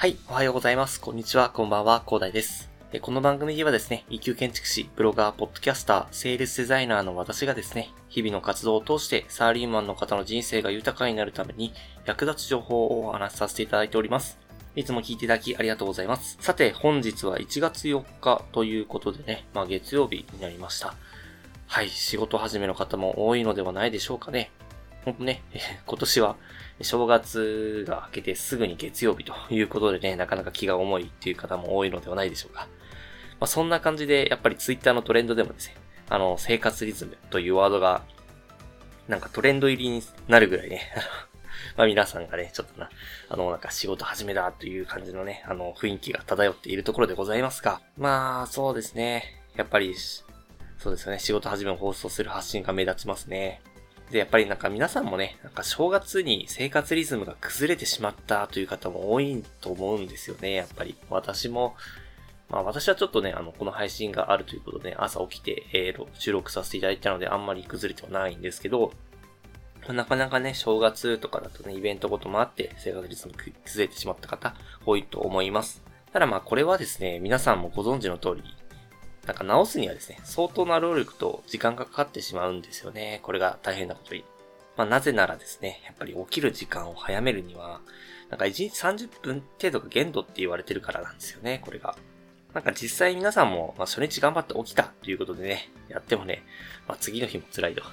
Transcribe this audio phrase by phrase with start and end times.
[0.00, 0.98] はい、おはようございます。
[0.98, 2.70] こんにちは、こんばんは、広大です。
[3.02, 11.74] この番組ではですね、一級建築士、ブロガー、ポッドキャスター、セールスデザイナーの私がですね、日々の活動を通してサラリーマンの方の人生が豊かになるために
[12.06, 14.38] 役立つ情報をお話しさせていただいております。
[14.74, 16.38] いつも聞いていただきありがとうございます。
[16.40, 20.94] さて、本日は1月4日ということでね、まあ月曜日になりました。
[21.66, 24.50] はい、仕事始めの方も多いのではないでしょうかね。
[25.04, 25.42] ほんとね、
[25.86, 26.36] 今年は
[26.82, 32.68] 正月が明けてすぐに月曜日ということでね、なかなか気が重いっていう方も多いのではないでしょうか。
[33.40, 35.76] まあ、そんな感じで、やっぱりツイッターのトレンドでもですね、
[36.08, 38.02] あの、生活リズムというワードが、
[39.08, 40.82] なんかトレンド入りになるぐらいね、
[41.76, 42.90] まあ皆さんがね、ちょっとな、
[43.28, 49.42] あの、なんか仕事始めだという感じのね、あの、雰囲気が漂っているところでございますが、まあ、そうですね。
[49.56, 49.94] やっぱり、
[50.78, 53.62] そうですよね、仕事始めを放送する発信が目立ちますね。
[54.10, 60.96] で、やっぱりなんか皆さんもね、なんか正月に生活リズムが崩れてしまったという方も多いと思うんですよね、やっぱり。
[61.08, 61.76] 私も、
[62.48, 68.92] まあ私はちょっとね、あの、この配信があるということで、朝起きて、えー、収録させていただいたのであんまり崩れてはないんですけど、
[69.88, 74.54] なかなかね、正月とかだとね、イベントごともあって生活リズム崩れてしまった方
[74.84, 75.82] 多いと思います。
[76.12, 78.42] ただまあこれはですね、皆さんもご存知の通り、
[79.30, 83.20] なんか直すにはですね、相当な労力と時間がかかってしまうんですよね。
[83.22, 84.24] これが大変なことに。
[84.76, 87.80] まあなぜならですね、やっぱり起きる時間を早めるには、
[88.28, 91.94] なんか1日30分程度が限度って言われてるからなんですよね、これが。
[92.52, 96.42] なんか実際皆さんも、まあ初日頑張って起きたということでね、やってもね、
[96.88, 97.84] まあ次の日も辛いと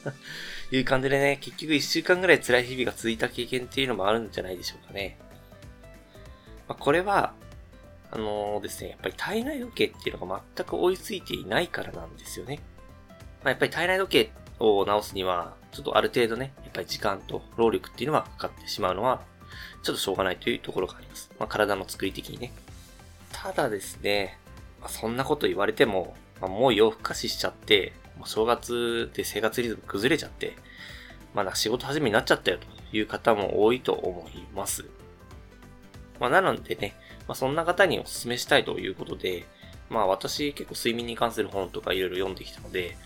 [0.74, 5.18] いう感じでね、結局1週間ぐらい辛い日々が続いた経験っていうのもあるんじゃないでしょうかね。
[6.66, 7.34] まあこれは、
[8.14, 12.60] あの、ですね、やっぱり体内時計っていうのが全く追いついていないからなんですよね。
[13.42, 19.22] まあ、やっぱり体内時計を直すには、ちょっとある程度ね、やっぱり時間と労力っていうのはかかってしまうのは、
[19.82, 21.30] ちょっとしょうがないというところがあります。
[21.40, 22.52] まあ、体の作り的にね。
[23.32, 24.38] ただですね、
[24.80, 30.56] まあ、そんなこと言われても、まあ、もう夜更かししちゃって、もう正月で生活リズム崩れちゃって、
[31.34, 34.84] まだ仕事始めになっちゃったよという方も多いと思います。
[36.20, 36.94] まあ、なのでね、
[37.26, 39.44] まあ、そんな方にお勧めしたいということで、
[39.90, 42.96] まあ私結構睡眠に関する本とかいろいろ読んできたので、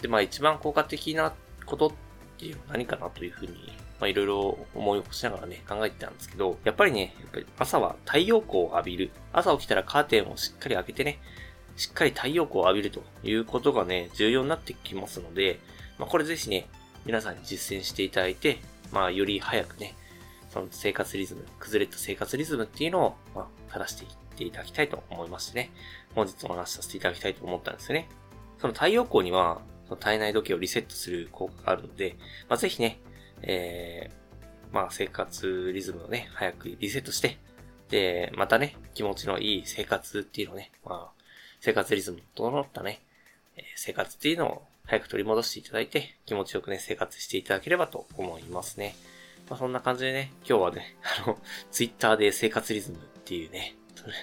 [0.00, 1.32] で、まあ一番効果的な
[1.66, 1.92] ことっ
[2.38, 3.52] ていうのは何かなというふうに、
[4.00, 9.10] まあいろいろ思い起こしながらね、考えてたんですけど、やっぱりね、やっぱり朝は太陽光を浴びる。
[9.32, 11.18] 朝起きたらカーテンをしっかり開けてね、
[11.76, 15.60] しっかり太陽光を浴びるということがね、重要になってきますので、
[15.98, 16.68] まあこれぜひね、
[17.04, 18.58] 皆さんに実践していただいて、
[18.90, 19.94] まあより早くね、
[20.52, 25.70] その生活リズム、崩れた生活リズムっていうのを、まあ、正していっていただきたいと思いましてね、
[26.14, 28.08] 本日お話しさせていただきたいと思ったんですよね。
[28.58, 32.16] その太陽光には、その体内時計をリセットする効果があるので、
[32.50, 33.00] まあ、ぜひね、
[33.40, 37.38] えー、まあ、生活リズムをね、早くリセットして、
[37.88, 41.22] で、またね、気持ちのいい生活っていうのをね、まあ、
[41.60, 43.00] 生活リズムに整ったね、
[43.76, 48.94] 生活っていうのを早く取り戻していただいて、気持ちよくね、生活していただければと思いますね。
[49.48, 51.38] まあ、そんな感じでね、今日はね、 あの、
[51.70, 53.76] ツイッターで生活リズムっていうね、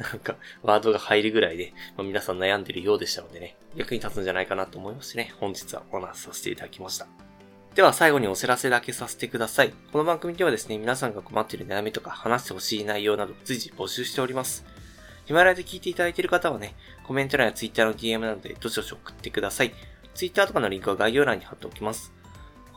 [0.00, 7.06] なんか、ワードが入るぐらいで、まあ、皆さん悩んでるようでしたのでね、役に立つんじゃないかなと思いましてね、本日はお話しさせていただきました。
[7.74, 9.74] では最後にお知らせだけさせてください。
[9.90, 14.64] この番組ではですね、皆さんが困っている悩みとか話してほしい内容など随時募集しております。
[15.26, 19.74] ヒマラヤで聞いていただいている方はね、コメント欄や Twitter の DM などでどしどし送ってください。
[20.14, 22.12] Twitter とかのリンクは概要欄に貼っておきます。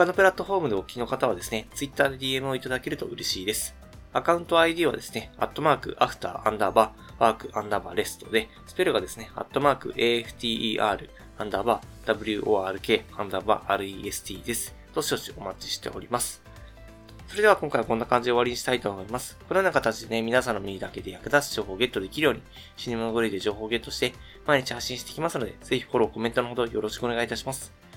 [0.00, 3.74] 他のプラットフォームでお聞きの方はですね、Twitter で DM をいただけると嬉しいです。
[4.14, 14.74] アカウント ID はですね、アットマーク、アフター、アンダーバー、ワーク、アンダーバー、レストで、スペルがですね、アットマーク、AFTER、アンダーバー、WORK、アンダーバー、REST です。
[14.94, 16.42] どしどしお待ちしております。
[17.28, 19.36] それでは今回はこんな感じで終わりにしたいと思います。
[19.46, 22.42] このような形でね、皆さんの耳だけで役立つ情報をゲットできるように、
[22.78, 24.14] シネマのグレイで情報をゲットして、
[24.46, 27.89] 毎日発信していきますので、ぜひフォロー、コメントのほどよろしくお願いいたします。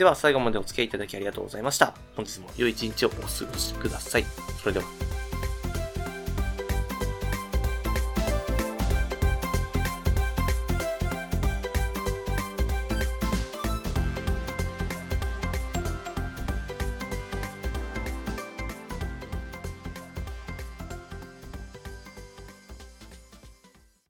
[0.00, 1.92] では最後までお付き合いいただきありがとうございました。
[2.16, 4.24] 本日も良い一日をお過ごしください。
[4.62, 5.19] それでは。